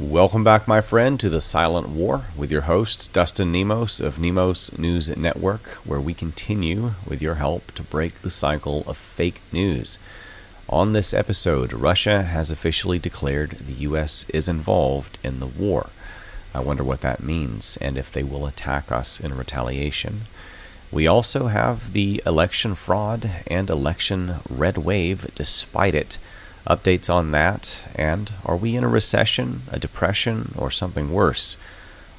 Welcome 0.00 0.44
back, 0.44 0.66
my 0.66 0.80
friend, 0.80 1.20
to 1.20 1.28
the 1.28 1.42
Silent 1.42 1.90
War 1.90 2.24
with 2.34 2.50
your 2.50 2.62
host, 2.62 3.12
Dustin 3.12 3.52
Nemos 3.52 4.00
of 4.00 4.18
Nemos 4.18 4.76
News 4.78 5.14
Network, 5.14 5.66
where 5.84 6.00
we 6.00 6.14
continue, 6.14 6.92
with 7.06 7.20
your 7.20 7.34
help, 7.34 7.72
to 7.72 7.82
break 7.82 8.22
the 8.22 8.30
cycle 8.30 8.82
of 8.86 8.96
fake 8.96 9.42
news. 9.52 9.98
On 10.70 10.94
this 10.94 11.12
episode, 11.12 11.74
Russia 11.74 12.22
has 12.22 12.50
officially 12.50 12.98
declared 12.98 13.50
the 13.50 13.74
U.S. 13.74 14.24
is 14.30 14.48
involved 14.48 15.18
in 15.22 15.38
the 15.38 15.46
war. 15.46 15.90
I 16.54 16.60
wonder 16.60 16.82
what 16.82 17.02
that 17.02 17.22
means 17.22 17.76
and 17.82 17.98
if 17.98 18.10
they 18.10 18.22
will 18.22 18.46
attack 18.46 18.90
us 18.90 19.20
in 19.20 19.36
retaliation. 19.36 20.22
We 20.90 21.06
also 21.06 21.48
have 21.48 21.92
the 21.92 22.22
election 22.24 22.74
fraud 22.74 23.30
and 23.46 23.68
election 23.68 24.36
red 24.48 24.78
wave 24.78 25.30
despite 25.34 25.94
it 25.94 26.16
updates 26.70 27.12
on 27.12 27.32
that, 27.32 27.88
and 27.96 28.32
are 28.44 28.56
we 28.56 28.76
in 28.76 28.84
a 28.84 28.88
recession, 28.88 29.62
a 29.70 29.78
depression, 29.78 30.54
or 30.56 30.70
something 30.70 31.12
worse? 31.12 31.56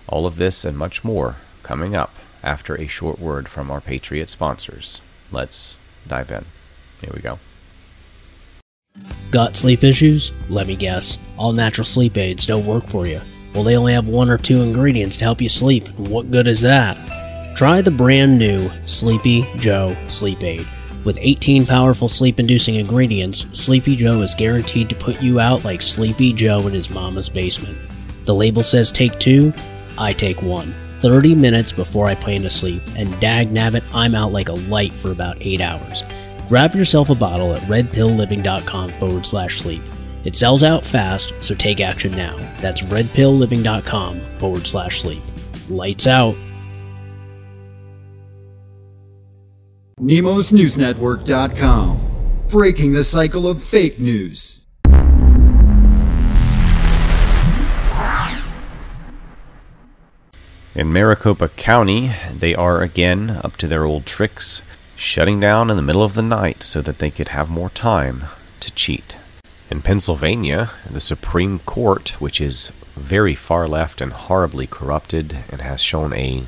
All 0.08 0.26
of 0.26 0.36
this 0.36 0.66
and 0.66 0.78
much 0.78 1.04
more 1.04 1.38
coming 1.64 1.96
up 1.96 2.14
after 2.44 2.76
a 2.76 2.88
short 2.88 3.20
word 3.20 3.48
from 3.48 3.72
our 3.72 3.80
Patriot 3.80 4.30
sponsors. 4.30 5.02
Let's 5.32 5.78
dive 6.06 6.32
in. 6.32 6.46
Here 7.00 7.12
we 7.16 7.22
go. 7.22 7.40
Got 9.32 9.56
sleep 9.56 9.84
issues? 9.86 10.34
Let 10.50 10.68
me 10.68 10.76
guess. 10.76 11.18
All 11.38 11.54
natural 11.54 11.86
sleep 11.86 12.18
aids 12.18 12.46
don't 12.46 12.66
work 12.66 12.88
for 12.88 13.08
you. 13.08 13.22
Well, 13.54 13.64
they 13.64 13.78
only 13.78 13.94
have 13.94 14.08
one 14.08 14.30
or 14.30 14.38
two 14.38 14.62
ingredients 14.62 15.16
to 15.18 15.24
help 15.24 15.42
you 15.42 15.50
sleep. 15.50 15.88
What 15.98 16.30
good 16.30 16.48
is 16.48 16.62
that? 16.62 17.56
Try 17.56 17.82
the 17.82 17.92
brand 17.92 18.38
new 18.38 18.70
Sleepy 18.86 19.48
Joe 19.56 19.96
Sleep 20.08 20.44
Aid. 20.44 20.68
With 21.04 21.18
18 21.20 21.66
powerful 21.66 22.08
sleep 22.08 22.40
inducing 22.40 22.76
ingredients, 22.76 23.48
Sleepy 23.54 23.96
Joe 23.96 24.22
is 24.22 24.36
guaranteed 24.36 24.88
to 24.90 24.96
put 24.96 25.20
you 25.20 25.40
out 25.40 25.64
like 25.64 25.82
Sleepy 25.82 26.32
Joe 26.32 26.68
in 26.68 26.74
his 26.74 26.92
mama's 26.92 27.28
basement. 27.28 27.78
The 28.26 28.36
label 28.36 28.62
says 28.62 28.92
take 28.92 29.20
two, 29.20 29.52
I 29.98 30.14
take 30.14 30.44
one. 30.44 30.76
30 31.00 31.34
minutes 31.34 31.72
before 31.72 32.06
I 32.06 32.14
plan 32.14 32.44
to 32.44 32.50
sleep, 32.52 32.84
and 32.96 33.20
dag 33.20 33.52
nabbit, 33.52 33.84
I'm 33.92 34.14
out 34.14 34.32
like 34.32 34.50
a 34.50 34.54
light 34.54 34.94
for 34.94 35.12
about 35.12 35.38
8 35.42 35.60
hours. 35.60 36.04
Grab 36.48 36.76
yourself 36.76 37.10
a 37.10 37.16
bottle 37.16 37.54
at 37.56 37.64
redpillliving.com 37.64 38.92
forward 39.00 39.26
slash 39.26 39.60
sleep. 39.60 39.82
It 40.24 40.36
sells 40.36 40.62
out 40.64 40.86
fast, 40.86 41.34
so 41.40 41.56
take 41.56 41.82
action 41.82 42.12
now. 42.12 42.38
That's 42.60 42.84
redpillliving.com 42.84 44.38
forward 44.38 44.68
slash 44.68 45.02
sleep. 45.02 45.24
Lights 45.68 46.06
out. 46.06 46.36
NemosNewsNetwork.com. 50.02 52.46
Breaking 52.50 52.94
the 52.94 53.04
cycle 53.04 53.48
of 53.48 53.64
fake 53.64 54.00
news. 54.00 54.66
In 60.74 60.92
Maricopa 60.92 61.50
County, 61.50 62.14
they 62.34 62.56
are 62.56 62.82
again 62.82 63.30
up 63.44 63.58
to 63.58 63.68
their 63.68 63.86
old 63.86 64.08
tricks, 64.08 64.64
shutting 64.96 65.40
down 65.40 65.70
in 65.70 65.76
the 65.76 65.84
middle 65.84 66.02
of 66.02 66.16
the 66.16 66.24
night 66.24 66.64
so 66.64 66.82
that 66.82 66.98
they 66.98 67.12
could 67.12 67.28
have 67.28 67.52
more 67.52 67.70
time 67.70 68.24
to 68.60 68.72
cheat. 68.72 69.18
In 69.70 69.84
Pennsylvania, 69.84 70.72
the 70.90 71.00
Supreme 71.00 71.60
Court, 71.60 72.20
which 72.20 72.42
is 72.42 72.72
very 72.96 73.36
far 73.36 73.68
left 73.68 74.02
and 74.02 74.12
horribly 74.12 74.66
corrupted 74.66 75.38
and 75.50 75.62
has 75.62 75.84
shown 75.84 76.12
a 76.14 76.46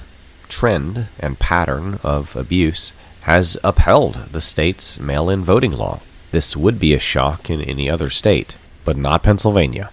trend 0.49 1.05
and 1.19 1.37
pattern 1.37 1.99
of 2.01 2.35
abuse, 2.35 2.93
has 3.23 3.57
upheld 3.63 4.15
the 4.31 4.41
state's 4.41 4.99
mail 4.99 5.29
in 5.29 5.43
voting 5.43 5.71
law. 5.71 6.01
This 6.31 6.57
would 6.57 6.79
be 6.79 6.93
a 6.93 6.99
shock 6.99 7.49
in 7.49 7.61
any 7.61 7.89
other 7.89 8.09
state, 8.09 8.57
but 8.83 8.97
not 8.97 9.23
Pennsylvania. 9.23 9.91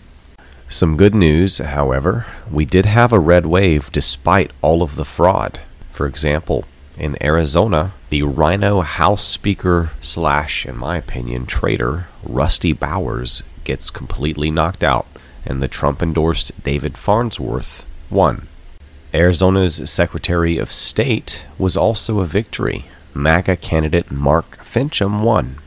Some 0.69 0.97
good 0.97 1.15
news, 1.15 1.59
however, 1.59 2.27
we 2.51 2.65
did 2.65 2.87
have 2.87 3.13
a 3.13 3.21
red 3.21 3.47
wave 3.47 3.91
despite 3.93 4.53
all 4.63 4.83
of 4.83 4.97
the 4.97 5.05
fraud. 5.05 5.61
For 5.93 6.07
example, 6.07 6.65
in 6.99 7.17
Arizona, 7.23 7.93
the 8.09 8.23
RINO 8.25 8.81
House 8.81 9.25
Speaker 9.25 9.91
slash, 10.01 10.67
in 10.67 10.77
my 10.77 10.97
opinion, 10.97 11.47
traitor, 11.47 12.07
Rusty 12.25 12.73
Bowers, 12.73 13.43
gets 13.63 13.91
completely 13.91 14.51
knocked 14.51 14.83
out, 14.83 15.07
and 15.47 15.63
the 15.63 15.69
Trump 15.69 16.03
endorsed 16.03 16.63
David 16.63 16.99
Farnsworth 16.99 17.85
won. 18.11 18.49
Arizona's 19.15 19.91
Secretary 19.91 20.59
of 20.59 20.73
State 20.73 21.47
was 21.59 21.77
also 21.77 22.21
a 22.21 22.27
victory, 22.27 22.87
MAGA 23.15 23.57
candidate 23.57 24.11
Mark 24.11 24.59
Finchem 24.65 25.23
won. 25.23 25.59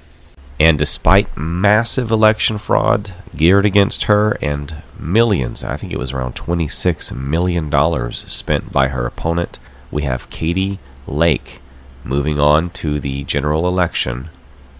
And 0.59 0.79
despite 0.79 1.37
massive 1.37 2.11
election 2.11 2.57
fraud 2.57 3.13
geared 3.35 3.65
against 3.65 4.03
her 4.03 4.37
and 4.41 4.81
millions, 4.97 5.63
I 5.63 5.77
think 5.77 5.91
it 5.91 5.99
was 5.99 6.13
around 6.13 6.35
$26 6.35 7.15
million 7.15 8.11
spent 8.11 8.71
by 8.71 8.87
her 8.89 9.05
opponent, 9.05 9.59
we 9.91 10.03
have 10.03 10.29
Kari 10.29 10.79
Lake 11.07 11.59
moving 12.03 12.39
on 12.39 12.69
to 12.71 12.99
the 12.99 13.23
general 13.23 13.67
election 13.67 14.29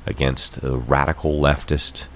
against 0.05 0.61
the 0.61 0.77
radical 0.77 1.39
leftist 1.39 2.07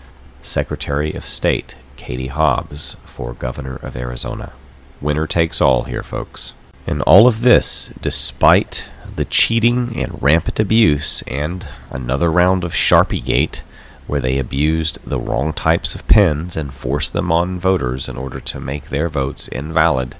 Secretary 0.41 1.13
of 1.13 1.25
State, 1.25 1.75
Katie 1.95 2.27
Hobbs, 2.27 2.95
for 3.05 3.33
governor 3.33 3.75
of 3.77 3.95
Arizona. 3.95 4.53
Winner 5.01 5.27
takes 5.27 5.61
all 5.61 5.83
here, 5.83 6.03
folks. 6.03 6.53
And 6.85 7.01
all 7.01 7.27
of 7.27 7.41
this, 7.41 7.91
despite 8.01 8.89
the 9.17 9.25
cheating 9.25 9.97
and 9.97 10.21
rampant 10.21 10.59
abuse, 10.59 11.21
and 11.23 11.67
another 11.89 12.31
round 12.31 12.63
of 12.63 12.71
Sharpie 12.71 13.23
Gate, 13.23 13.63
where 14.05 14.21
they 14.21 14.37
abused 14.37 14.99
the 15.03 15.19
wrong 15.19 15.51
types 15.51 15.93
of 15.93 16.07
pens 16.07 16.55
and 16.55 16.73
forced 16.73 17.13
them 17.13 17.31
on 17.31 17.59
voters 17.59 18.07
in 18.07 18.15
order 18.15 18.39
to 18.39 18.59
make 18.59 18.89
their 18.89 19.09
votes 19.09 19.47
invalid, 19.49 20.15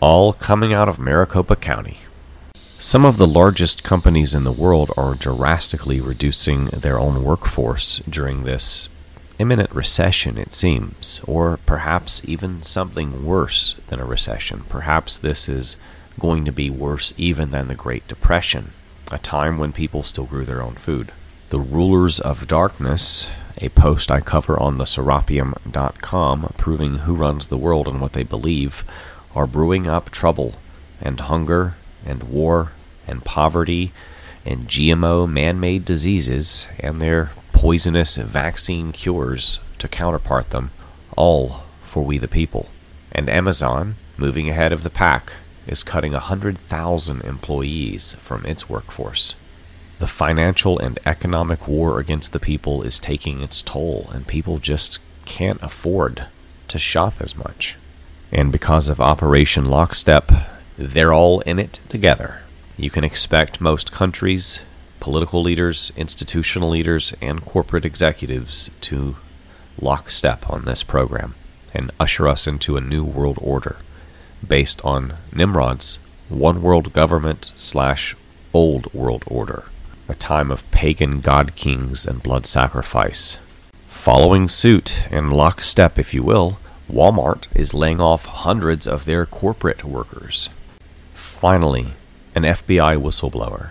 all 0.00 0.32
coming 0.32 0.72
out 0.72 0.88
of 0.88 0.98
Maricopa 0.98 1.56
County. 1.56 1.98
Some 2.78 3.04
of 3.04 3.18
the 3.18 3.26
largest 3.26 3.82
companies 3.82 4.32
in 4.32 4.44
the 4.44 4.52
world 4.52 4.90
are 4.96 5.14
drastically 5.14 6.00
reducing 6.00 6.66
their 6.66 6.98
own 6.98 7.22
workforce 7.22 7.98
during 8.08 8.44
this 8.44 8.88
imminent 9.38 9.70
recession, 9.72 10.38
it 10.38 10.54
seems, 10.54 11.20
or 11.26 11.58
perhaps 11.66 12.22
even 12.24 12.62
something 12.62 13.26
worse 13.26 13.74
than 13.88 14.00
a 14.00 14.04
recession. 14.04 14.64
Perhaps 14.68 15.18
this 15.18 15.48
is 15.48 15.76
going 16.20 16.44
to 16.44 16.52
be 16.52 16.70
worse 16.70 17.12
even 17.16 17.50
than 17.50 17.66
the 17.66 17.74
Great 17.74 18.06
Depression, 18.06 18.72
a 19.10 19.18
time 19.18 19.58
when 19.58 19.72
people 19.72 20.04
still 20.04 20.26
grew 20.26 20.44
their 20.44 20.62
own 20.62 20.74
food. 20.74 21.10
The 21.48 21.58
Rulers 21.58 22.20
of 22.20 22.46
Darkness, 22.46 23.28
a 23.58 23.70
post 23.70 24.10
I 24.10 24.20
cover 24.20 24.56
on 24.60 24.78
the 24.78 24.84
Serapium.com 24.84 26.54
proving 26.56 26.94
who 26.98 27.16
runs 27.16 27.48
the 27.48 27.58
world 27.58 27.88
and 27.88 28.00
what 28.00 28.12
they 28.12 28.22
believe, 28.22 28.84
are 29.34 29.48
brewing 29.48 29.88
up 29.88 30.10
trouble 30.10 30.54
and 31.00 31.18
hunger 31.18 31.74
and 32.06 32.22
war 32.22 32.70
and 33.08 33.24
poverty 33.24 33.92
and 34.44 34.68
GMO 34.68 35.28
man 35.28 35.60
made 35.60 35.84
diseases 35.84 36.66
and 36.78 37.00
their 37.00 37.32
poisonous 37.52 38.16
vaccine 38.16 38.92
cures 38.92 39.60
to 39.78 39.88
counterpart 39.88 40.50
them, 40.50 40.70
all 41.16 41.64
for 41.84 42.04
we 42.04 42.18
the 42.18 42.28
people. 42.28 42.68
And 43.12 43.28
Amazon, 43.28 43.96
moving 44.16 44.48
ahead 44.48 44.72
of 44.72 44.82
the 44.82 44.90
pack, 44.90 45.32
is 45.66 45.82
cutting 45.82 46.12
100,000 46.12 47.20
employees 47.22 48.14
from 48.14 48.44
its 48.46 48.68
workforce. 48.68 49.34
The 49.98 50.06
financial 50.06 50.78
and 50.78 50.98
economic 51.04 51.68
war 51.68 51.98
against 51.98 52.32
the 52.32 52.40
people 52.40 52.82
is 52.82 52.98
taking 52.98 53.42
its 53.42 53.60
toll, 53.60 54.08
and 54.12 54.26
people 54.26 54.58
just 54.58 54.98
can't 55.26 55.62
afford 55.62 56.26
to 56.68 56.78
shop 56.78 57.14
as 57.20 57.36
much. 57.36 57.76
And 58.32 58.50
because 58.50 58.88
of 58.88 59.00
Operation 59.00 59.66
Lockstep, 59.66 60.32
they're 60.78 61.12
all 61.12 61.40
in 61.40 61.58
it 61.58 61.80
together. 61.88 62.40
You 62.76 62.88
can 62.88 63.04
expect 63.04 63.60
most 63.60 63.92
countries, 63.92 64.62
political 65.00 65.42
leaders, 65.42 65.92
institutional 65.96 66.70
leaders, 66.70 67.12
and 67.20 67.44
corporate 67.44 67.84
executives 67.84 68.70
to 68.82 69.16
lockstep 69.80 70.48
on 70.48 70.64
this 70.64 70.82
program 70.82 71.34
and 71.74 71.90
usher 72.00 72.26
us 72.26 72.46
into 72.46 72.76
a 72.76 72.80
new 72.80 73.04
world 73.04 73.38
order 73.40 73.76
based 74.46 74.84
on 74.84 75.14
Nimrod's 75.32 75.98
one 76.28 76.62
world 76.62 76.92
government 76.92 77.52
slash 77.56 78.16
old 78.54 78.92
world 78.94 79.24
order, 79.26 79.64
a 80.08 80.14
time 80.14 80.50
of 80.50 80.68
pagan 80.70 81.20
god 81.20 81.54
kings 81.54 82.06
and 82.06 82.22
blood 82.22 82.46
sacrifice. 82.46 83.38
Following 83.88 84.48
suit 84.48 85.06
in 85.10 85.30
lockstep, 85.30 85.98
if 85.98 86.14
you 86.14 86.22
will, 86.22 86.58
Walmart 86.90 87.46
is 87.54 87.74
laying 87.74 88.00
off 88.00 88.24
hundreds 88.24 88.86
of 88.86 89.04
their 89.04 89.26
corporate 89.26 89.84
workers. 89.84 90.48
Finally, 91.14 91.94
an 92.34 92.42
FBI 92.42 93.00
whistleblower, 93.00 93.70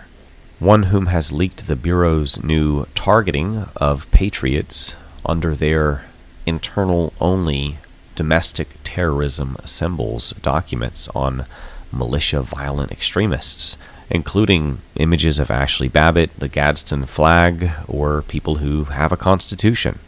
one 0.58 0.84
whom 0.84 1.06
has 1.06 1.32
leaked 1.32 1.66
the 1.66 1.76
Bureau's 1.76 2.42
new 2.42 2.86
targeting 2.94 3.66
of 3.76 4.10
patriots 4.10 4.94
under 5.24 5.54
their 5.54 6.06
internal 6.46 7.12
only 7.20 7.78
domestic 8.20 8.76
terrorism 8.84 9.56
symbols 9.64 10.32
documents 10.42 11.08
on 11.14 11.46
militia 11.90 12.42
violent 12.42 12.92
extremists, 12.92 13.78
including 14.10 14.82
images 14.96 15.38
of 15.38 15.50
Ashley 15.50 15.88
Babbitt, 15.88 16.38
the 16.38 16.46
Gadsden 16.46 17.06
flag, 17.06 17.70
or 17.88 18.20
people 18.20 18.56
who 18.56 18.84
have 18.84 19.10
a 19.10 19.16
constitution. 19.16 20.00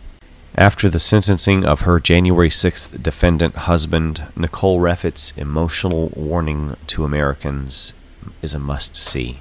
After 0.55 0.91
the 0.91 0.99
sentencing 0.99 1.65
of 1.65 1.81
her 1.81 1.99
January 1.99 2.51
6th 2.51 3.03
defendant 3.03 3.55
husband, 3.65 4.25
Nicole 4.37 4.79
Reffitt's 4.79 5.33
emotional 5.39 6.13
warning 6.15 6.77
to 6.89 7.07
Americans 7.07 7.95
is 8.43 8.53
a 8.53 8.59
must 8.59 8.95
see. 8.95 9.41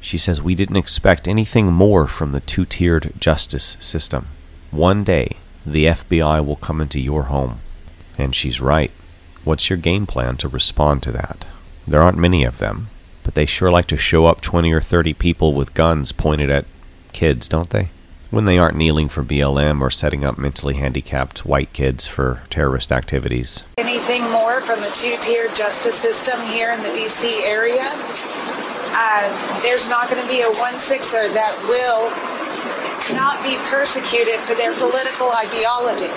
She 0.00 0.18
says, 0.18 0.42
We 0.42 0.56
didn't 0.56 0.82
expect 0.84 1.28
anything 1.28 1.68
more 1.68 2.08
from 2.08 2.32
the 2.32 2.40
two 2.40 2.64
tiered 2.64 3.12
justice 3.20 3.76
system. 3.78 4.26
One 4.72 5.04
day, 5.04 5.36
the 5.64 5.84
FBI 5.84 6.44
will 6.44 6.56
come 6.56 6.80
into 6.80 6.98
your 6.98 7.24
home. 7.34 7.60
And 8.18 8.34
she's 8.34 8.60
right. 8.60 8.90
What's 9.44 9.68
your 9.68 9.76
game 9.76 10.06
plan 10.06 10.36
to 10.38 10.48
respond 10.48 11.02
to 11.04 11.12
that? 11.12 11.46
There 11.86 12.02
aren't 12.02 12.18
many 12.18 12.44
of 12.44 12.58
them, 12.58 12.88
but 13.22 13.34
they 13.34 13.46
sure 13.46 13.70
like 13.70 13.86
to 13.86 13.96
show 13.96 14.26
up 14.26 14.40
20 14.40 14.72
or 14.72 14.80
30 14.80 15.14
people 15.14 15.52
with 15.52 15.74
guns 15.74 16.12
pointed 16.12 16.50
at 16.50 16.66
kids, 17.12 17.48
don't 17.48 17.70
they? 17.70 17.90
when 18.34 18.46
they 18.46 18.58
aren't 18.58 18.76
kneeling 18.76 19.08
for 19.08 19.22
BLM 19.22 19.80
or 19.80 19.90
setting 19.90 20.24
up 20.24 20.36
mentally 20.36 20.74
handicapped 20.74 21.46
white 21.46 21.72
kids 21.72 22.08
for 22.08 22.42
terrorist 22.50 22.90
activities. 22.90 23.62
Anything 23.78 24.28
more 24.32 24.60
from 24.60 24.80
the 24.80 24.90
two-tiered 24.90 25.54
justice 25.54 25.94
system 25.94 26.42
here 26.48 26.72
in 26.72 26.82
the 26.82 26.90
D.C. 26.90 27.44
area? 27.44 27.86
Uh, 28.96 29.62
there's 29.62 29.88
not 29.88 30.10
going 30.10 30.20
to 30.20 30.28
be 30.28 30.42
a 30.42 30.50
one-sixer 30.58 31.30
that 31.30 31.54
will 31.70 32.10
not 33.14 33.38
be 33.44 33.54
persecuted 33.70 34.40
for 34.40 34.54
their 34.54 34.74
political 34.74 35.30
ideology. 35.30 36.10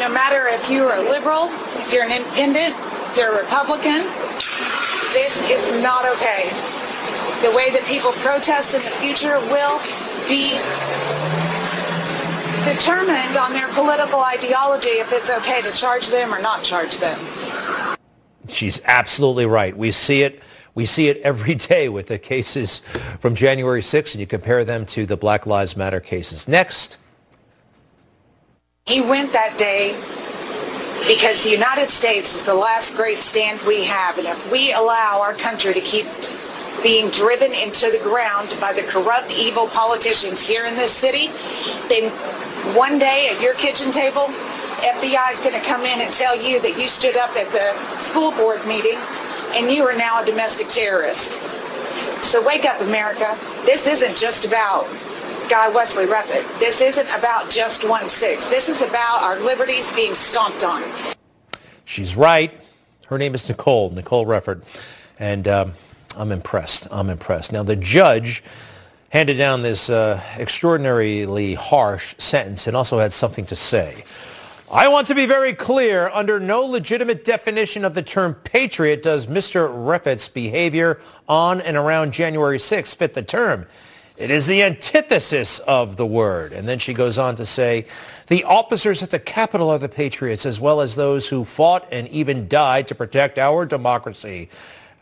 No 0.00 0.08
matter 0.08 0.46
if 0.48 0.70
you're 0.70 0.94
a 0.94 1.02
liberal, 1.02 1.50
if 1.76 1.92
you're 1.92 2.04
an 2.04 2.10
independent, 2.10 2.74
if 3.10 3.18
you're 3.18 3.34
a 3.34 3.42
Republican, 3.42 4.00
this 5.12 5.44
is 5.50 5.82
not 5.82 6.06
okay. 6.06 6.48
The 7.44 7.52
way 7.54 7.68
that 7.68 7.84
people 7.84 8.12
protest 8.12 8.74
in 8.74 8.80
the 8.80 8.88
future 8.96 9.38
will 9.52 9.76
be 10.24 10.56
determined 12.64 13.36
on 13.36 13.52
their 13.52 13.68
political 13.74 14.20
ideology 14.20 14.88
if 14.88 15.12
it's 15.12 15.28
okay 15.28 15.60
to 15.60 15.70
charge 15.70 16.08
them 16.08 16.32
or 16.32 16.40
not 16.40 16.64
charge 16.64 16.96
them. 16.96 17.20
She's 18.48 18.80
absolutely 18.86 19.44
right. 19.44 19.76
We 19.76 19.92
see 19.92 20.22
it. 20.22 20.40
We 20.74 20.86
see 20.86 21.08
it 21.08 21.18
every 21.18 21.56
day 21.56 21.90
with 21.90 22.06
the 22.06 22.16
cases 22.18 22.80
from 23.18 23.34
January 23.34 23.82
6th, 23.82 24.12
and 24.12 24.20
you 24.20 24.26
compare 24.26 24.64
them 24.64 24.86
to 24.86 25.04
the 25.04 25.18
Black 25.18 25.44
Lives 25.44 25.76
Matter 25.76 26.00
cases. 26.00 26.48
Next. 26.48 26.96
He 28.90 29.00
went 29.00 29.32
that 29.34 29.56
day 29.56 29.94
because 31.06 31.44
the 31.44 31.50
United 31.50 31.90
States 31.90 32.34
is 32.34 32.42
the 32.42 32.56
last 32.56 32.96
great 32.96 33.22
stand 33.22 33.60
we 33.62 33.84
have, 33.84 34.18
and 34.18 34.26
if 34.26 34.50
we 34.50 34.72
allow 34.72 35.20
our 35.22 35.32
country 35.32 35.72
to 35.72 35.80
keep 35.80 36.06
being 36.82 37.08
driven 37.10 37.52
into 37.52 37.88
the 37.88 38.00
ground 38.02 38.52
by 38.60 38.72
the 38.72 38.82
corrupt, 38.82 39.32
evil 39.38 39.68
politicians 39.68 40.42
here 40.42 40.66
in 40.66 40.74
this 40.74 40.90
city, 40.90 41.28
then 41.86 42.10
one 42.74 42.98
day 42.98 43.28
at 43.30 43.40
your 43.40 43.54
kitchen 43.54 43.92
table, 43.92 44.26
FBI 44.82 45.34
is 45.34 45.38
going 45.38 45.54
to 45.54 45.64
come 45.64 45.82
in 45.82 46.00
and 46.00 46.12
tell 46.12 46.34
you 46.34 46.60
that 46.60 46.76
you 46.76 46.88
stood 46.88 47.16
up 47.16 47.30
at 47.36 47.46
the 47.52 47.70
school 47.96 48.32
board 48.32 48.66
meeting 48.66 48.98
and 49.54 49.70
you 49.70 49.84
are 49.84 49.94
now 49.94 50.20
a 50.20 50.26
domestic 50.26 50.66
terrorist. 50.66 51.38
So 52.26 52.44
wake 52.44 52.64
up, 52.64 52.80
America. 52.80 53.38
This 53.64 53.86
isn't 53.86 54.16
just 54.16 54.44
about 54.44 54.88
Guy 55.50 55.68
Wesley 55.68 56.06
Reffitt. 56.06 56.60
This 56.60 56.80
isn't 56.80 57.08
about 57.08 57.50
just 57.50 57.82
1-6. 57.82 58.48
This 58.50 58.68
is 58.68 58.82
about 58.82 59.20
our 59.20 59.40
liberties 59.40 59.90
being 59.92 60.14
stomped 60.14 60.62
on. 60.62 60.80
She's 61.84 62.14
right. 62.14 62.52
Her 63.08 63.18
name 63.18 63.34
is 63.34 63.48
Nicole, 63.48 63.90
Nicole 63.90 64.24
Reffitt. 64.26 64.62
And 65.18 65.48
um, 65.48 65.72
I'm 66.16 66.30
impressed. 66.30 66.86
I'm 66.92 67.10
impressed. 67.10 67.50
Now, 67.50 67.64
the 67.64 67.74
judge 67.74 68.44
handed 69.08 69.38
down 69.38 69.62
this 69.62 69.90
uh, 69.90 70.22
extraordinarily 70.38 71.54
harsh 71.54 72.14
sentence 72.18 72.68
and 72.68 72.76
also 72.76 73.00
had 73.00 73.12
something 73.12 73.44
to 73.46 73.56
say. 73.56 74.04
I 74.70 74.86
want 74.86 75.08
to 75.08 75.16
be 75.16 75.26
very 75.26 75.52
clear. 75.52 76.10
Under 76.10 76.38
no 76.38 76.60
legitimate 76.60 77.24
definition 77.24 77.84
of 77.84 77.94
the 77.94 78.02
term 78.02 78.34
patriot 78.44 79.02
does 79.02 79.26
Mr. 79.26 79.68
Reffitt's 79.68 80.28
behavior 80.28 81.00
on 81.28 81.60
and 81.60 81.76
around 81.76 82.12
January 82.12 82.58
6th 82.58 82.94
fit 82.94 83.14
the 83.14 83.22
term. 83.22 83.66
It 84.20 84.30
is 84.30 84.46
the 84.46 84.62
antithesis 84.62 85.60
of 85.60 85.96
the 85.96 86.04
word. 86.04 86.52
And 86.52 86.68
then 86.68 86.78
she 86.78 86.92
goes 86.92 87.16
on 87.16 87.36
to 87.36 87.46
say, 87.46 87.86
the 88.26 88.44
officers 88.44 89.02
at 89.02 89.10
the 89.10 89.18
Capitol 89.18 89.70
are 89.70 89.78
the 89.78 89.88
patriots, 89.88 90.44
as 90.44 90.60
well 90.60 90.82
as 90.82 90.94
those 90.94 91.28
who 91.28 91.44
fought 91.44 91.88
and 91.90 92.06
even 92.08 92.46
died 92.46 92.86
to 92.88 92.94
protect 92.94 93.38
our 93.38 93.64
democracy 93.64 94.50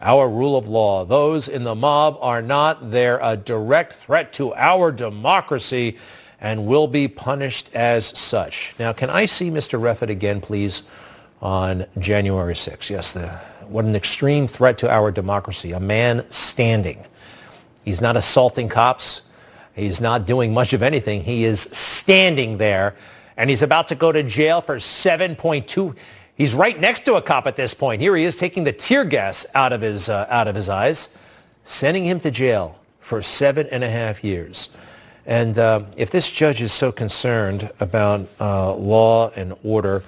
our 0.01 0.29
rule 0.29 0.57
of 0.57 0.69
law. 0.69 1.05
Those 1.05 1.49
in 1.49 1.65
the 1.65 1.75
mob 1.75 2.19
are 2.21 2.41
not. 2.43 2.91
They're 2.91 3.19
a 3.21 3.37
direct 3.37 3.95
threat 3.95 4.33
to 4.35 4.55
our 4.55 4.93
democracy 4.93 5.99
and 6.41 6.67
will 6.67 6.87
be 6.87 7.09
punished 7.09 7.69
as 7.75 8.07
such. 8.07 8.75
Now, 8.79 8.93
can 8.93 9.11
I 9.11 9.27
see 9.27 9.51
Mr. 9.51 9.81
Reffitt 9.81 10.11
again, 10.11 10.41
please, 10.41 10.85
on 11.43 11.87
January 11.99 12.55
6th? 12.55 12.91
Yes, 12.91 13.13
the, 13.13 13.29
what 13.67 13.85
an 13.85 13.97
extreme 13.97 14.47
threat 14.47 14.79
to 14.79 14.91
our 14.91 15.11
democracy. 15.11 15.73
A 15.73 15.81
man 15.81 16.25
standing. 16.31 17.05
He's 17.89 18.01
not 18.01 18.17
assaulting 18.17 18.69
cops. 18.69 19.23
He's 19.75 20.01
not 20.01 20.27
doing 20.27 20.53
much 20.53 20.73
of 20.73 20.83
anything. 20.83 21.25
He 21.25 21.45
is 21.45 21.61
standing 21.61 22.59
there, 22.59 22.97
and 23.37 23.49
he's 23.49 23.63
about 23.63 23.89
to 23.89 23.95
go 23.95 24.13
to 24.13 24.23
jail 24.23 24.61
for 24.61 24.77
7.2 24.77 25.97
He's 26.39 26.55
right 26.55 26.79
next 26.79 27.01
to 27.07 27.15
a 27.15 27.23
cop 27.23 27.49
at 27.49 27.57
this 27.57 27.75
point. 27.75 28.01
Here 28.01 28.15
he 28.15 28.23
is 28.23 28.37
taking 28.37 28.63
the 28.63 28.73
tear 28.73 29.05
gas 29.05 29.45
out 29.57 29.73
of 29.73 29.81
his, 29.81 30.09
uh, 30.09 30.27
out 30.31 30.47
of 30.47 30.55
his 30.55 30.69
eyes, 30.69 31.09
sending 31.65 32.05
him 32.05 32.21
to 32.21 32.31
jail 32.31 32.79
for 33.01 33.23
seven 33.23 33.67
and 33.73 33.83
a 33.83 33.91
half 33.91 34.23
years. 34.23 34.69
And 35.27 35.59
uh, 35.59 35.83
if 35.97 36.13
this 36.13 36.31
judge 36.31 36.63
is 36.63 36.73
so 36.73 36.93
concerned 36.93 37.73
about 37.81 38.29
uh, 38.39 38.73
law 38.75 39.31
and 39.31 39.53
order, 39.65 40.05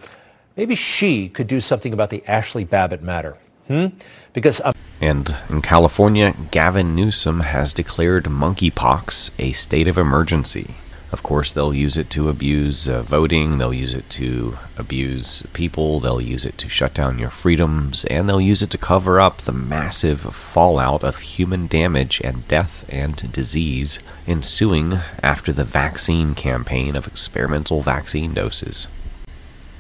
maybe 0.56 0.76
she 0.76 1.29
could 1.29 1.49
do 1.49 1.61
something 1.61 1.93
about 1.93 2.11
the 2.11 2.23
Ashley 2.29 2.62
Babbitt 2.65 3.03
matter. 3.03 3.37
Hmm? 3.67 3.87
Because. 4.33 4.61
And 5.00 5.35
in 5.49 5.62
California, 5.62 6.35
Gavin 6.50 6.94
Newsom 6.94 7.41
has 7.41 7.73
declared 7.73 8.25
monkeypox 8.25 9.31
a 9.38 9.52
state 9.52 9.88
of 9.88 9.97
emergency. 9.97 10.75
Of 11.12 11.25
course, 11.25 11.52
they'll 11.52 11.75
use 11.75 11.97
it 11.97 12.08
to 12.11 12.29
abuse 12.29 12.88
uh, 12.88 13.02
voting, 13.02 13.58
they'll 13.58 13.75
use 13.75 13.94
it 13.94 14.08
to 14.11 14.58
abuse 14.76 15.43
people, 15.55 15.99
they'll 15.99 16.20
use 16.20 16.44
it 16.44 16.56
to 16.58 16.69
shut 16.69 16.94
down 16.94 17.19
your 17.19 17.31
freedoms, 17.31 18.05
and 18.05 18.29
they'll 18.29 18.41
use 18.41 18.62
it 18.62 18.70
to 18.70 18.79
cover 18.79 19.20
up 19.20 19.38
the 19.38 19.52
massive 19.52 20.20
fallout 20.20 21.02
of 21.02 21.19
human 21.19 21.67
damage 21.67 22.20
and 22.23 22.47
death 22.47 22.85
and 22.88 23.32
disease 23.32 23.99
ensuing 24.29 25.00
after 25.20 25.52
the 25.52 25.64
vaccine 25.64 26.35
campaign 26.37 26.94
of 26.94 27.08
experimental 27.08 27.82
vaccine 27.82 28.32
doses. 28.32 28.87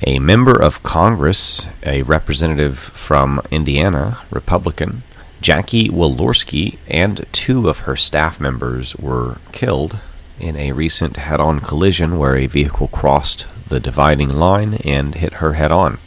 A 0.04 0.18
member 0.18 0.60
of 0.60 0.82
Congress, 0.82 1.66
a 1.84 2.02
representative 2.02 2.78
from 2.78 3.40
Indiana, 3.50 4.18
Republican, 4.30 5.04
Jackie 5.40 5.88
Walorski, 5.88 6.76
and 6.86 7.24
two 7.32 7.68
of 7.68 7.80
her 7.80 7.96
staff 7.96 8.38
members 8.38 8.94
were 8.96 9.38
killed 9.52 9.98
in 10.38 10.56
a 10.56 10.72
recent 10.72 11.16
head 11.16 11.40
on 11.40 11.60
collision 11.60 12.18
where 12.18 12.36
a 12.36 12.46
vehicle 12.46 12.88
crossed 12.88 13.46
the 13.68 13.80
dividing 13.80 14.28
line 14.28 14.74
and 14.84 15.14
hit 15.14 15.34
her 15.34 15.54
head 15.54 15.72
on. 15.72 15.98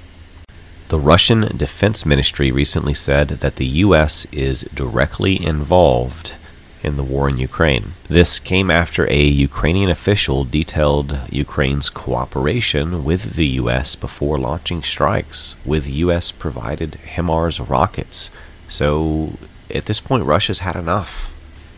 The 0.90 1.00
Russian 1.00 1.58
Defense 1.58 2.06
Ministry 2.06 2.52
recently 2.52 2.94
said 2.94 3.30
that 3.30 3.56
the 3.56 3.66
U.S. 3.66 4.28
is 4.32 4.62
directly 4.74 5.44
involved 5.44 6.36
in 6.84 6.98
the 6.98 7.04
war 7.04 7.28
in 7.30 7.40
Ukraine. 7.40 7.94
This 8.08 8.38
came 8.40 8.70
after 8.70 9.10
a 9.10 9.24
Ukrainian 9.24 9.90
official 9.90 10.44
detailed 10.44 11.18
Ukraine's 11.32 11.90
cooperation 11.90 13.04
with 13.04 13.36
the 13.36 13.48
U.S. 13.62 13.96
before 13.96 14.38
launching 14.38 14.84
strikes 14.84 15.56
with 15.66 15.90
U.S. 15.90 16.30
provided 16.30 17.00
HIMARS 17.16 17.68
rockets. 17.68 18.30
So 18.68 19.34
at 19.70 19.86
this 19.86 20.00
point, 20.00 20.26
Russia's 20.26 20.60
had 20.60 20.76
enough. 20.76 21.32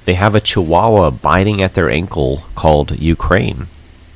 They 0.05 0.15
have 0.15 0.35
a 0.35 0.41
chihuahua 0.41 1.11
biting 1.11 1.61
at 1.61 1.73
their 1.73 1.89
ankle 1.89 2.45
called 2.55 2.99
Ukraine. 2.99 3.67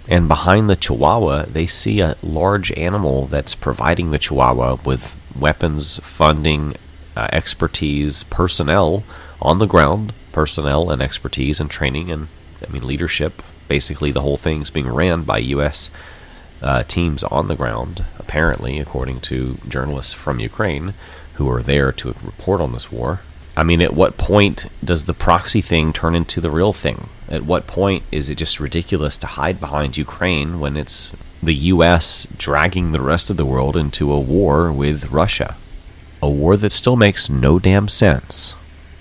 And 0.07 0.27
behind 0.27 0.69
the 0.69 0.75
chihuahua, 0.75 1.45
they 1.45 1.67
see 1.67 1.99
a 1.99 2.15
large 2.23 2.71
animal 2.73 3.27
that's 3.27 3.55
providing 3.55 4.11
the 4.11 4.19
chihuahua 4.19 4.77
with 4.83 5.15
weapons, 5.37 5.99
funding, 6.03 6.75
uh, 7.15 7.27
expertise, 7.31 8.23
personnel 8.23 9.03
on 9.41 9.59
the 9.59 9.67
ground, 9.67 10.13
personnel 10.31 10.89
and 10.89 11.01
expertise 11.01 11.59
and 11.59 11.69
training 11.69 12.11
and 12.11 12.27
I 12.67 12.71
mean 12.71 12.85
leadership. 12.85 13.41
Basically, 13.67 14.11
the 14.11 14.21
whole 14.21 14.37
thing's 14.37 14.69
being 14.69 14.87
ran 14.87 15.23
by 15.23 15.37
U.S. 15.39 15.89
Uh, 16.61 16.83
teams 16.83 17.23
on 17.23 17.47
the 17.47 17.55
ground, 17.55 18.03
apparently, 18.17 18.79
according 18.79 19.21
to 19.21 19.57
journalists 19.67 20.13
from 20.13 20.39
Ukraine 20.39 20.93
who 21.39 21.49
are 21.49 21.63
there 21.63 21.91
to 21.93 22.13
report 22.23 22.61
on 22.61 22.73
this 22.73 22.91
war. 22.91 23.21
I 23.57 23.63
mean, 23.63 23.81
at 23.81 23.93
what 23.93 24.17
point 24.17 24.67
does 24.83 25.05
the 25.05 25.13
proxy 25.13 25.61
thing 25.61 25.91
turn 25.91 26.13
into 26.13 26.39
the 26.39 26.51
real 26.51 26.73
thing? 26.73 27.09
At 27.29 27.45
what 27.45 27.65
point 27.65 28.03
is 28.11 28.29
it 28.29 28.35
just 28.35 28.59
ridiculous 28.59 29.17
to 29.17 29.27
hide 29.27 29.59
behind 29.59 29.97
Ukraine 29.97 30.59
when 30.59 30.77
it's 30.77 31.11
the 31.41 31.55
U.S. 31.55 32.27
dragging 32.37 32.91
the 32.91 33.01
rest 33.01 33.31
of 33.31 33.37
the 33.37 33.45
world 33.45 33.77
into 33.77 34.11
a 34.11 34.19
war 34.19 34.71
with 34.71 35.11
Russia? 35.11 35.57
A 36.21 36.29
war 36.29 36.57
that 36.57 36.73
still 36.73 36.97
makes 36.97 37.29
no 37.29 37.57
damn 37.57 37.87
sense, 37.87 38.51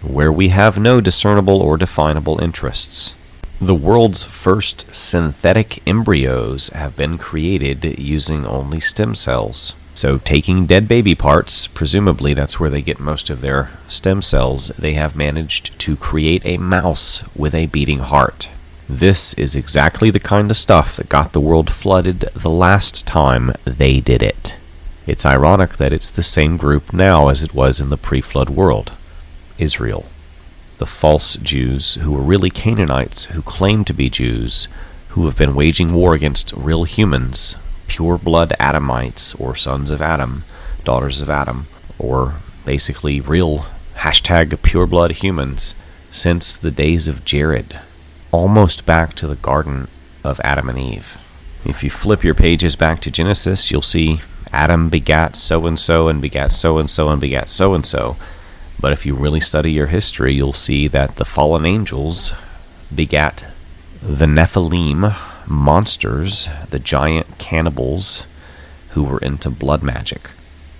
where 0.01 0.33
we 0.33 0.49
have 0.49 0.79
no 0.79 1.01
discernible 1.01 1.61
or 1.61 1.77
definable 1.77 2.41
interests. 2.41 3.15
The 3.61 3.75
world's 3.75 4.23
first 4.23 4.95
synthetic 4.95 5.83
embryos 5.87 6.69
have 6.69 6.95
been 6.95 7.19
created 7.19 7.99
using 7.99 8.47
only 8.47 8.79
stem 8.79 9.17
cells. 9.17 9.75
So, 9.99 10.19
taking 10.19 10.67
dead 10.67 10.87
baby 10.87 11.17
parts, 11.17 11.67
presumably 11.67 12.33
that's 12.33 12.61
where 12.61 12.71
they 12.71 12.83
get 12.83 13.01
most 13.01 13.31
of 13.31 13.41
their 13.41 13.71
stem 13.89 14.23
cells, 14.23 14.69
they 14.79 14.93
have 14.93 15.17
managed 15.17 15.77
to 15.81 15.97
create 15.97 16.41
a 16.47 16.57
mouse 16.57 17.25
with 17.35 17.53
a 17.53 17.67
beating 17.67 17.99
heart. 17.99 18.49
This 18.89 19.35
is 19.35 19.57
exactly 19.57 20.11
the 20.11 20.21
kind 20.21 20.53
of 20.53 20.57
stuff 20.57 20.95
that 20.95 21.09
got 21.09 21.33
the 21.33 21.41
world 21.41 21.69
flooded 21.69 22.21
the 22.33 22.49
last 22.49 23.09
time 23.09 23.53
they 23.65 23.99
did 23.99 24.23
it. 24.23 24.57
It's 25.05 25.27
ironic 25.27 25.79
that 25.79 25.93
it's 25.93 26.13
the 26.13 26.23
same 26.23 26.57
group 26.57 26.93
now 26.93 27.27
as 27.27 27.43
it 27.43 27.53
was 27.53 27.81
in 27.81 27.89
the 27.89 27.97
pre 27.97 28.21
flood 28.21 28.51
world 28.51 28.93
Israel. 29.59 30.07
The 30.77 30.87
false 30.87 31.35
Jews, 31.35 31.95
who 31.95 32.13
were 32.13 32.21
really 32.21 32.51
Canaanites, 32.51 33.25
who 33.25 33.43
claimed 33.43 33.89
to 33.89 33.95
be 33.95 34.09
Jews, 34.09 34.69
who 35.09 35.25
have 35.25 35.37
been 35.37 35.57
waging 35.57 35.93
war 35.93 36.15
against 36.15 36.53
real 36.53 36.85
humans, 36.85 37.57
pure 37.89 38.19
blood 38.19 38.55
Adamites, 38.61 39.35
or 39.41 39.57
sons 39.57 39.91
of 39.91 40.01
Adam, 40.01 40.45
daughters 40.85 41.21
of 41.21 41.29
Adam, 41.29 41.67
or 41.99 42.35
basically 42.65 43.21
real 43.21 43.67
hashtag 43.97 44.61
pure 44.63 44.87
blood 44.87 45.13
humans 45.13 45.75
since 46.11 46.57
the 46.57 46.71
days 46.71 47.09
of 47.09 47.25
Jared, 47.25 47.81
almost 48.31 48.87
back 48.87 49.15
to 49.15 49.27
the 49.27 49.37
Garden 49.37 49.89
of 50.23 50.41
Adam 50.45 50.69
and 50.69 50.79
Eve. 50.79 51.19
If 51.65 51.83
you 51.83 51.91
flip 51.91 52.23
your 52.23 52.35
pages 52.35 52.77
back 52.77 53.01
to 53.01 53.11
Genesis, 53.11 53.71
you'll 53.71 53.83
see 53.83 54.21
Adam 54.53 54.89
begat 54.89 55.37
so 55.37 55.67
and 55.67 55.79
so 55.79 56.09
and 56.09 56.23
begat 56.23 56.53
so 56.53 56.79
and 56.79 56.89
so 56.89 57.09
and 57.09 57.21
begat 57.21 57.49
so 57.49 57.75
and 57.75 57.85
so. 57.85 58.17
But 58.81 58.93
if 58.93 59.05
you 59.05 59.15
really 59.15 59.41
study 59.41 59.73
your 59.73 59.89
history, 59.89 60.35
you'll 60.35 60.53
see 60.53 60.87
that 60.89 61.17
the 61.17 61.25
fallen 61.25 61.67
angels 61.67 62.33
begat 62.95 63.45
the 64.01 64.27
Nephilim, 64.27 65.15
monsters, 65.49 66.49
the 66.71 66.79
giant 66.79 67.39
cannibals 67.39 68.25
who 68.91 69.05
were 69.05 69.19
into 69.19 69.51
blood 69.51 69.83
magic. 69.83 70.31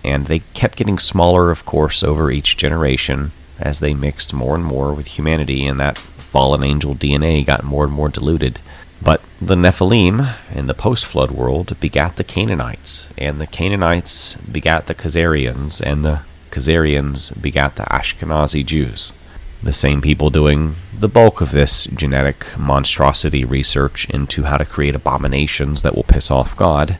And 0.05 0.27
they 0.27 0.41
kept 0.55 0.79
getting 0.79 0.99
smaller, 0.99 1.51
of 1.51 1.65
course, 1.65 2.03
over 2.03 2.31
each 2.31 2.57
generation 2.57 3.33
as 3.59 3.81
they 3.81 3.95
mixed 3.95 4.33
more 4.33 4.55
and 4.55 4.65
more 4.65 4.93
with 4.93 5.19
humanity, 5.19 5.67
and 5.67 5.81
that 5.81 5.99
fallen 5.99 6.63
angel 6.63 6.95
DNA 6.95 7.45
got 7.45 7.65
more 7.65 7.85
and 7.85 7.93
more 7.93 8.09
diluted. 8.09 8.61
But 9.01 9.21
the 9.41 9.55
Nephilim 9.55 10.35
in 10.55 10.67
the 10.67 10.75
post 10.75 11.07
flood 11.07 11.31
world 11.31 11.79
begat 11.81 12.17
the 12.17 12.25
Canaanites, 12.25 13.11
and 13.17 13.41
the 13.41 13.47
Canaanites 13.47 14.37
begat 14.37 14.87
the 14.87 14.95
Khazarians, 14.95 15.81
and 15.81 16.05
the 16.05 16.21
Khazarians 16.51 17.41
begat 17.41 17.77
the 17.77 17.85
Ashkenazi 17.85 18.65
Jews 18.65 19.13
the 19.63 19.73
same 19.73 20.01
people 20.01 20.31
doing 20.31 20.77
the 20.95 21.09
bulk 21.09 21.41
of 21.41 21.53
this 21.53 21.85
genetic 21.87 22.57
monstrosity 22.57 23.45
research 23.45 24.09
into 24.11 24.45
how 24.45 24.57
to 24.57 24.65
create 24.65 24.95
abominations 24.95 25.83
that 25.83 25.95
will 25.95 26.05
piss 26.05 26.31
off 26.31 26.57
God, 26.57 26.99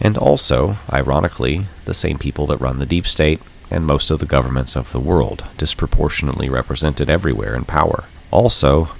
and 0.00 0.18
also, 0.18 0.76
ironically, 0.92 1.66
the 1.84 1.94
same 1.94 2.18
people 2.18 2.46
that 2.46 2.60
run 2.60 2.78
the 2.78 2.86
deep 2.86 3.06
state 3.06 3.40
and 3.70 3.86
most 3.86 4.10
of 4.10 4.18
the 4.18 4.26
governments 4.26 4.76
of 4.76 4.92
the 4.92 5.00
world, 5.00 5.44
disproportionately 5.56 6.48
represented 6.48 7.08
everywhere 7.08 7.54
in 7.54 7.64
power. 7.64 8.04
Also, 8.30 8.90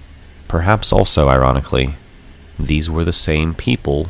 perhaps 0.49 0.93
also 0.93 1.29
ironically, 1.29 1.95
these 2.59 2.89
were 2.89 3.05
the 3.05 3.13
same 3.13 3.55
people, 3.55 4.09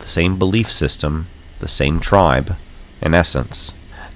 the 0.00 0.08
same 0.08 0.38
belief 0.38 0.70
system, 0.70 1.28
the 1.60 1.68
same 1.68 2.00
tribe, 2.00 2.56
in 3.00 3.14
essence, 3.14 3.72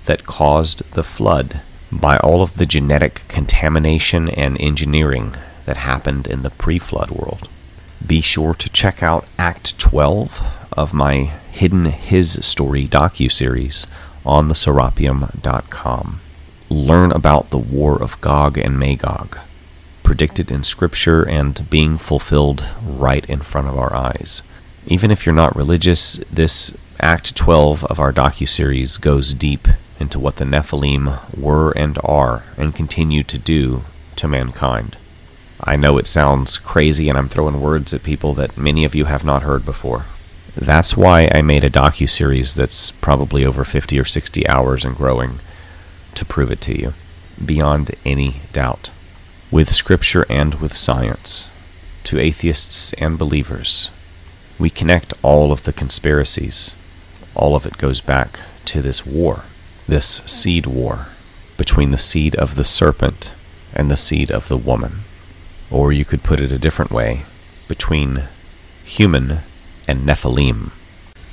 that 0.06 0.26
caused 0.26 0.82
the 0.92 1.04
flood 1.04 1.60
by 1.90 2.16
all 2.18 2.42
of 2.42 2.54
the 2.54 2.66
genetic 2.66 3.24
contamination 3.28 4.28
and 4.28 4.60
engineering 4.60 5.34
that 5.64 5.78
happened 5.78 6.26
in 6.26 6.42
the 6.42 6.50
pre 6.50 6.78
flood 6.78 7.10
world. 7.10 7.48
Be 8.04 8.20
sure 8.20 8.54
to 8.54 8.68
check 8.70 9.02
out 9.02 9.26
Act 9.38 9.78
12 9.78 10.42
of 10.72 10.94
my 10.94 11.32
Hidden 11.50 11.86
His 11.86 12.44
Story 12.44 12.86
docu-series 12.86 13.86
on 14.24 14.48
theserapium.com. 14.48 16.20
Learn 16.70 17.12
about 17.12 17.50
the 17.50 17.58
war 17.58 18.00
of 18.00 18.20
Gog 18.20 18.58
and 18.58 18.78
Magog, 18.78 19.38
predicted 20.02 20.50
in 20.50 20.62
Scripture 20.62 21.26
and 21.26 21.68
being 21.68 21.98
fulfilled 21.98 22.68
right 22.82 23.28
in 23.28 23.40
front 23.40 23.66
of 23.68 23.76
our 23.76 23.94
eyes. 23.94 24.42
Even 24.86 25.10
if 25.10 25.26
you're 25.26 25.34
not 25.34 25.56
religious, 25.56 26.20
this 26.30 26.74
Act 27.00 27.34
12 27.36 27.84
of 27.84 27.98
our 28.00 28.12
docu-series 28.12 28.96
goes 28.98 29.32
deep 29.32 29.68
into 29.98 30.18
what 30.18 30.36
the 30.36 30.44
Nephilim 30.44 31.36
were 31.36 31.72
and 31.72 31.98
are 32.04 32.44
and 32.56 32.74
continue 32.74 33.22
to 33.24 33.38
do 33.38 33.84
to 34.16 34.28
mankind. 34.28 34.96
I 35.60 35.76
know 35.76 35.98
it 35.98 36.06
sounds 36.06 36.58
crazy 36.58 37.08
and 37.08 37.18
I'm 37.18 37.28
throwing 37.28 37.60
words 37.60 37.92
at 37.92 38.02
people 38.02 38.32
that 38.34 38.56
many 38.56 38.84
of 38.84 38.94
you 38.94 39.06
have 39.06 39.24
not 39.24 39.42
heard 39.42 39.64
before. 39.64 40.04
That's 40.54 40.96
why 40.96 41.30
I 41.34 41.42
made 41.42 41.64
a 41.64 41.70
docu-series 41.70 42.54
that's 42.54 42.90
probably 42.92 43.44
over 43.44 43.64
50 43.64 43.98
or 43.98 44.04
60 44.04 44.48
hours 44.48 44.84
and 44.84 44.96
growing 44.96 45.40
to 46.14 46.24
prove 46.24 46.50
it 46.50 46.60
to 46.62 46.78
you 46.78 46.94
beyond 47.44 47.94
any 48.04 48.42
doubt 48.52 48.90
with 49.50 49.72
scripture 49.72 50.26
and 50.28 50.56
with 50.56 50.76
science 50.76 51.48
to 52.04 52.18
atheists 52.18 52.92
and 52.94 53.18
believers. 53.18 53.90
We 54.58 54.70
connect 54.70 55.14
all 55.22 55.52
of 55.52 55.62
the 55.62 55.72
conspiracies. 55.72 56.74
All 57.34 57.54
of 57.54 57.66
it 57.66 57.78
goes 57.78 58.00
back 58.00 58.40
to 58.66 58.82
this 58.82 59.06
war 59.06 59.44
this 59.88 60.22
seed 60.26 60.66
war 60.66 61.08
between 61.56 61.90
the 61.90 61.98
seed 61.98 62.36
of 62.36 62.54
the 62.54 62.64
serpent 62.64 63.32
and 63.74 63.90
the 63.90 63.96
seed 63.96 64.30
of 64.30 64.48
the 64.48 64.56
woman. 64.56 65.00
Or 65.70 65.92
you 65.92 66.04
could 66.04 66.22
put 66.22 66.40
it 66.40 66.52
a 66.52 66.58
different 66.58 66.90
way 66.90 67.22
between 67.66 68.24
human 68.84 69.40
and 69.88 70.06
Nephilim. 70.06 70.70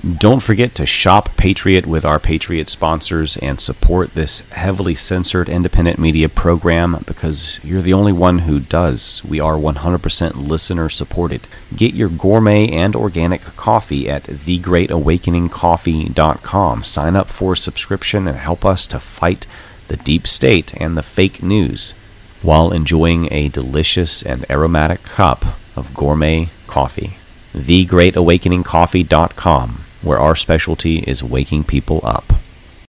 Don't 0.05 0.43
forget 0.43 0.75
to 0.75 0.85
shop 0.85 1.35
Patriot 1.35 1.87
with 1.87 2.05
our 2.05 2.19
Patriot 2.19 2.69
sponsors 2.69 3.37
and 3.37 3.59
support 3.59 4.13
this 4.13 4.41
heavily 4.51 4.93
censored 4.93 5.49
independent 5.49 5.97
media 5.97 6.29
program 6.29 7.03
because 7.07 7.59
you're 7.63 7.81
the 7.81 7.93
only 7.93 8.13
one 8.13 8.37
who 8.39 8.59
does. 8.59 9.23
We 9.25 9.39
are 9.39 9.55
100% 9.55 10.47
listener 10.47 10.89
supported. 10.89 11.47
Get 11.75 11.95
your 11.95 12.09
gourmet 12.09 12.69
and 12.69 12.95
organic 12.95 13.41
coffee 13.55 14.07
at 14.07 14.25
thegreatawakeningcoffee.com. 14.25 16.83
Sign 16.83 17.15
up 17.15 17.29
for 17.29 17.53
a 17.53 17.57
subscription 17.57 18.27
and 18.27 18.37
help 18.37 18.63
us 18.63 18.85
to 18.85 18.99
fight 18.99 19.47
the 19.87 19.97
deep 19.97 20.27
state 20.27 20.79
and 20.79 20.95
the 20.95 21.01
fake 21.01 21.41
news 21.41 21.95
while 22.43 22.71
enjoying 22.71 23.27
a 23.33 23.49
delicious 23.49 24.21
and 24.21 24.45
aromatic 24.51 25.01
cup 25.01 25.43
of 25.75 25.95
gourmet 25.95 26.49
coffee. 26.67 27.17
thegreatawakeningcoffee.com 27.55 29.84
where 30.05 30.19
our 30.19 30.35
specialty 30.35 30.99
is 30.99 31.23
waking 31.23 31.63
people 31.63 31.99
up. 32.03 32.33